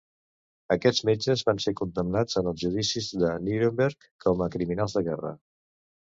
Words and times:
Aquests 0.75 1.01
metges 1.09 1.41
van 1.49 1.59
ser 1.65 1.73
condemnats 1.81 2.39
en 2.41 2.49
els 2.51 2.63
Judicis 2.63 3.09
de 3.25 3.33
Nuremberg 3.49 4.07
com 4.25 4.41
a 4.41 4.49
criminals 4.57 4.97
de 4.97 5.05
guerra. 5.09 5.33